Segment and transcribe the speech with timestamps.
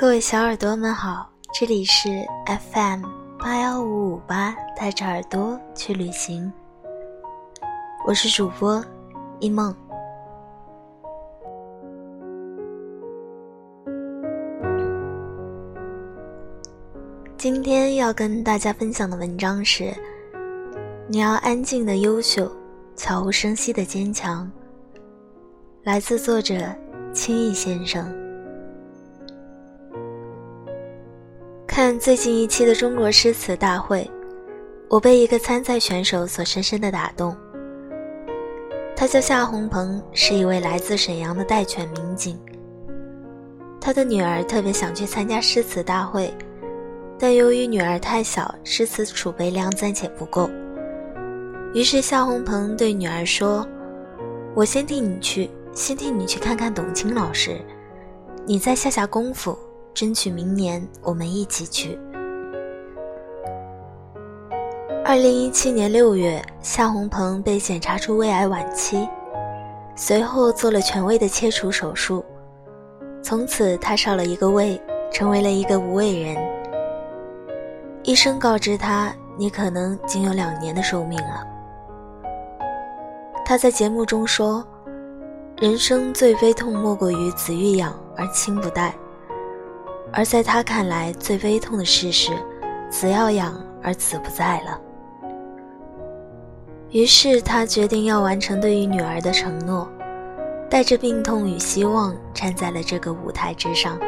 [0.00, 2.24] 各位小耳朵们好，这里是
[2.72, 3.02] FM
[3.40, 6.52] 八幺五五八，带着耳朵去旅行。
[8.06, 8.80] 我是主播
[9.40, 9.74] 一梦。
[17.36, 19.92] 今天要跟大家分享的文章是：
[21.08, 22.48] 你要安静的优秀，
[22.94, 24.48] 悄无声息的坚强。
[25.82, 26.54] 来自作者
[27.12, 28.27] 轻易先生。
[31.80, 34.10] 看最近一期的中国诗词大会，
[34.88, 37.36] 我被一个参赛选手所深深的打动。
[38.96, 42.36] 他叫夏红鹏，是一位来自沈阳的带犬民警。
[43.80, 46.34] 他的女儿特别想去参加诗词大会。
[47.16, 50.50] 但由于女儿太小，诗词储备量暂且不够。
[51.74, 53.64] 于是夏红鹏对女儿说
[54.52, 57.56] ：“我先替你去，先替你去看看董卿老师，
[58.44, 59.56] 你再下下功夫，
[59.98, 61.98] 争取明年我们一起去。”
[65.04, 69.08] 二零一七年六月，夏红鹏被检查出胃癌晚期，
[69.96, 72.24] 随后做了全胃的切除手术，
[73.20, 76.36] 从此他少了一个胃，成为了一个无胃人。
[78.04, 81.44] 医生告知他：“你可能仅有两年的寿命了。”
[83.44, 84.64] 他在节目中说
[85.60, 88.94] ：“人生最悲痛莫过于子欲养而亲不待，
[90.12, 92.32] 而在他看来，最悲痛的事是
[92.90, 94.80] 子要养而子不在了。”
[96.90, 99.86] 于是他决定要完成对于女儿的承诺，
[100.70, 103.98] 带着病痛与希望站在了这个舞台之上。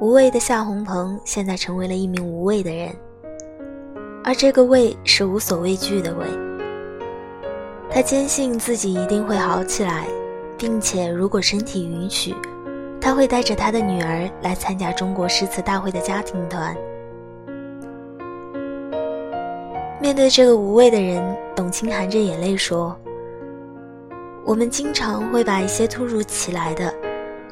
[0.00, 2.94] 无畏的夏红鹏现在成为了一名无畏的人，
[4.22, 6.26] 而这个畏是无所畏惧的畏。
[7.88, 10.06] 他坚信自己一定会好起来，
[10.58, 12.34] 并且如果身体允许，
[13.04, 16.74] 他会带着他的女儿来参加中国诗词大会的家庭团。
[20.00, 21.22] 面对这个无畏的人，
[21.54, 22.98] 董卿含着眼泪说
[24.42, 26.90] ：“我们经常会把一些突如其来的。”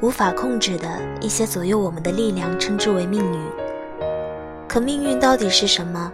[0.01, 0.89] 无法控制的
[1.21, 3.41] 一些左右我们的力量，称之为命运。
[4.67, 6.11] 可命运到底是什么？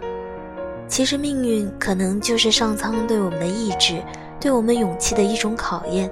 [0.89, 4.03] 其实命运可能就是上苍对我们的意志、
[4.37, 6.11] 对我们勇气的一种考验。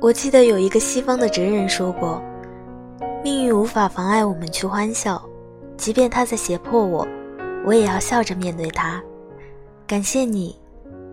[0.00, 2.22] 我记得有一个西方的哲人说过
[3.24, 5.20] ：“命运无法妨碍我们去欢笑，
[5.76, 7.06] 即便他在胁迫我，
[7.66, 9.02] 我也要笑着面对他。”
[9.88, 10.56] 感谢你，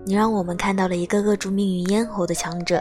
[0.06, 2.80] 你让我们看到了一个扼住命运咽喉的强者。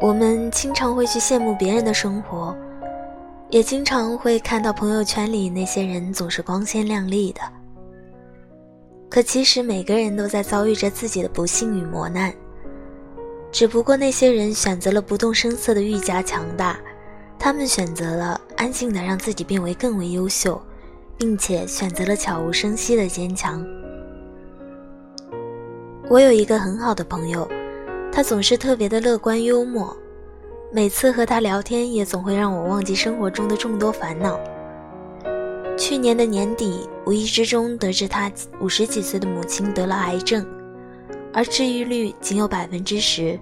[0.00, 2.47] 我们经常会去羡慕别人的生活，
[3.50, 7.40] 也经常会看到朋友圈里那些人总是光鲜亮丽的。
[9.08, 12.32] 可其实每个人都在遭遇着自己的不幸与磨难，
[13.50, 16.78] 只不过那些人选择了不动声色的愈加强大，
[17.38, 20.60] 他们选择了安静的让自己变为更为优秀，
[21.16, 23.66] 并且选择了悄无声息的坚强。
[26.10, 27.48] 我有一个很好的朋友。
[28.10, 29.96] 他总是特别的乐观幽默，
[30.70, 34.38] 每次和他聊天也总会让我忘记生活中的众多烦恼。
[35.78, 38.30] 去年的年底，无意之中得知他
[38.60, 40.46] 五十几岁的母亲得了癌症，
[41.32, 43.38] 而治愈率仅有百分之十。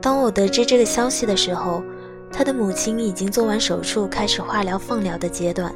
[0.00, 1.82] 当我得知这个消息的时候，
[2.30, 5.74] 他的母亲已经做完手术，开始化疗放疗的阶段，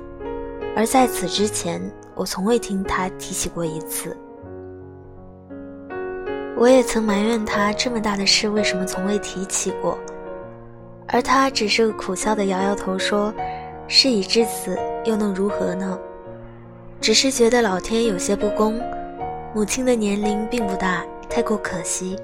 [0.77, 1.83] 而在此之前，
[2.15, 4.17] 我从未听他提起过一次。
[6.57, 9.99] 我也曾埋怨他这么大的事为什么从未提起过，
[11.13, 13.35] 而他只是苦笑的摇摇头说
[13.89, 15.99] ：“事已至此，又能如何呢？
[17.01, 18.81] 只是觉得老天有些不公，
[19.55, 22.17] 母亲的年龄并不大，太过可惜。”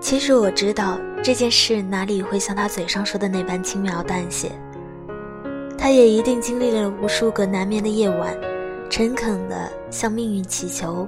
[0.00, 4.50] 其实我知道这件事哪里会像他嘴上说的那般轻描淡写，
[5.78, 8.34] 他也一定经历了无数个难眠的夜晚，
[8.88, 11.06] 诚恳地向命运祈求。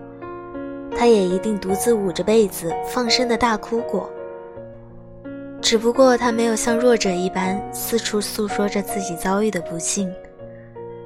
[0.95, 4.09] 他也一定独自捂着被子放声的大哭过，
[5.73, 10.13] 只不过他没有像弱者一般四处诉说着自己遭遇的不幸，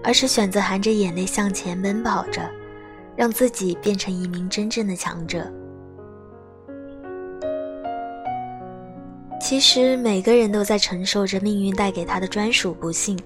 [0.02, 2.42] 而是选择含着眼泪向前奔跑着，
[3.14, 5.48] 让自己变成一名真正的强者。
[9.40, 13.16] 其实每个人都在承受着命运带给他的专属不幸，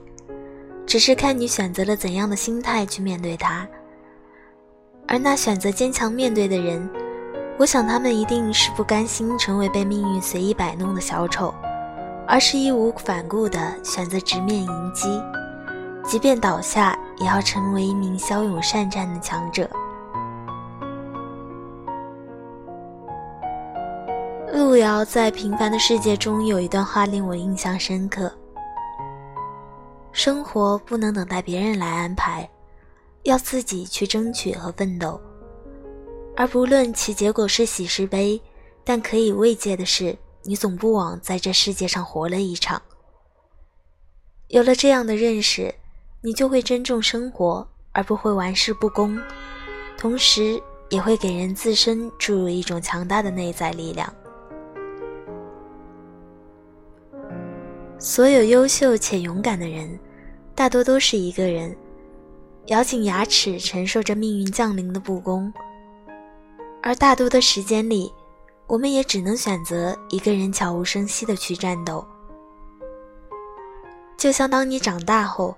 [0.84, 3.66] 只是看你选择了怎样的心态去面对它。
[5.08, 6.86] 而那选择坚强面对的人，
[7.60, 11.54] 我想他们一定是不甘心成为被命运随意摆弄的小丑，
[12.26, 15.22] 而是义无反顾地选择直面迎击，
[16.02, 19.68] 即便倒下，也要成为一名骁勇善战的强者。
[24.54, 28.32] 路遥在《平凡的世界》中有一段话令我印象深刻：
[30.12, 32.48] 生活不能等待别人来安排，
[33.24, 35.20] 要自己去争取和奋斗。
[36.36, 38.40] 而不论其结果是喜是悲，
[38.84, 42.80] 但可以慰藉的是，你总不枉在这世界上活了一场。
[44.48, 45.74] 有了这样的认识，
[46.22, 49.20] 你就会珍重生活，而不会玩世不恭，
[49.98, 54.12] 同时也会给人自身注入一种强大的内在力量。
[57.98, 59.98] 所有优秀且勇敢的人，
[60.54, 61.76] 大多都是一个人，
[62.68, 65.52] 咬紧牙齿承受着命运降临的不公。
[66.82, 68.12] 而大多的时间里，
[68.66, 72.04] 我们也只能选择一个人悄无声息的去战斗。
[74.16, 75.54] 就像当你长大后，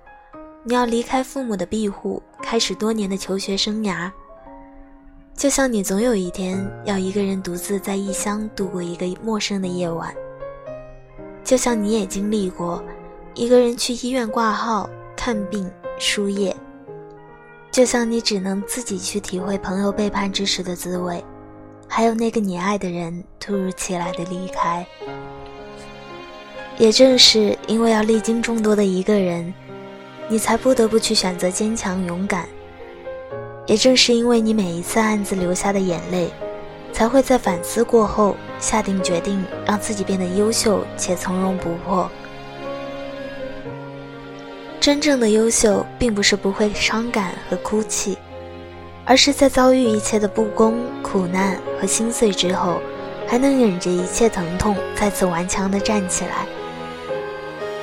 [0.64, 4.10] 你要离开父母的庇护，开始多年的求学生涯；
[5.36, 10.14] 就像你总有一天要一个人独自在异乡度过一个陌生的夜晚。
[11.44, 12.82] 就像你也经历过
[13.34, 16.54] 一个人去医院挂号、看病、输液；
[17.72, 21.24] 就像你只能自己去体会朋友背叛之时的滋味，
[21.88, 24.86] 还有那个你爱的人突如其来的离开。
[26.76, 29.52] 也正是因为要历经众多的一个人，
[30.28, 32.46] 你才不得不去选择坚强勇敢。
[33.66, 36.30] 也正是因为你每一次暗自流下的眼泪。
[36.92, 42.06] 才会在反思过后下定决定，让自己变得优秀且从容不迫。
[44.82, 48.18] 真正的优秀，并不是不会伤感和哭泣，
[49.04, 52.80] 而是在遭遇一切的不公、苦难和心碎之后，
[53.28, 56.48] 还能忍着一切疼痛，再次顽强地站起来。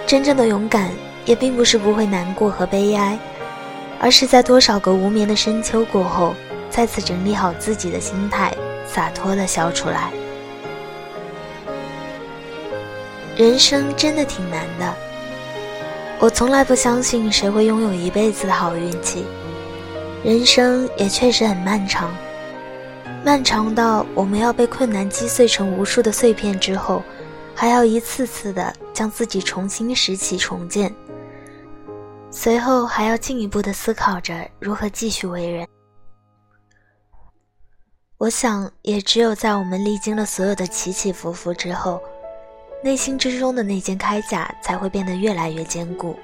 [0.06, 0.92] 真正的勇敢，
[1.24, 3.18] 也并不是不会难过和悲哀，
[3.98, 6.36] 而是在多少个无眠的深秋过后，
[6.70, 8.54] 再次整理好自己的心态。
[8.86, 10.12] 洒脱的笑出来。
[13.38, 14.94] 人生真的挺难的，
[16.22, 19.26] 我从来不相信谁会拥有一辈子的好运气。
[20.22, 22.14] 人生也确实很漫长，
[23.24, 27.02] 漫长到我们要被困难击碎成无数的碎片之后，
[27.56, 30.94] 还要一次次的将自己重新拾起重建，
[32.30, 35.66] 随后还要进一步的思考着如何继续为人。
[38.18, 42.02] 我想，也只有在我们历经了所有的起起伏伏之后，
[42.82, 46.16] 内心之中的那件铠甲才会变得越来越坚固。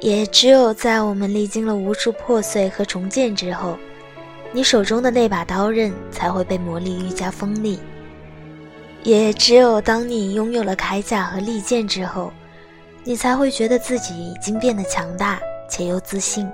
[0.00, 3.76] 也只有在我们历经了无数破碎和重建之后，
[4.50, 7.78] 你手中的那把刀刃才会被磨砺愈加锋利。
[9.02, 12.32] 也只有当你拥有了铠甲和利剑之后，
[13.04, 16.50] 你才会觉得自己已经变得强大且又自信。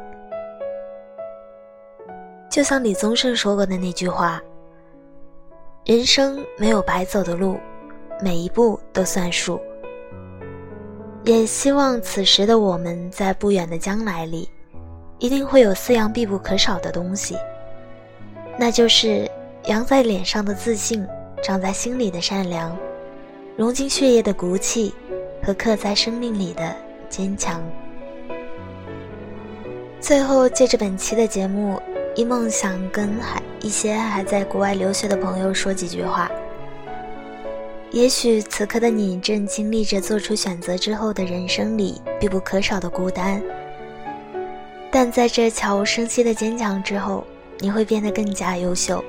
[2.51, 4.41] 就像李宗盛说过的那句话
[5.85, 7.59] ：“人生没有白走的路，
[8.21, 9.61] 每一步都算数。”
[11.25, 14.49] 也希望此时的我们在不远的将来里，
[15.19, 17.37] 一定会有四样必不可少的东西，
[18.57, 19.29] 那就是
[19.65, 21.05] 扬在脸上的自信，
[21.43, 22.77] 长在心里的善良，
[23.57, 24.95] 融进血液的骨气，
[25.43, 26.75] 和刻在生命里的
[27.09, 27.61] 坚强。
[30.01, 31.81] 最后，借着本期的节目。
[32.15, 36.31] 一梦想跟还一些还在国外留学的朋友说几句话。
[37.97, 43.43] 也许此刻的你正经历着做出选择之后的人生里必不可少的孤单，
[44.91, 47.25] 但在这悄无声息的坚强之后，
[47.59, 49.03] 你会变得更加优秀。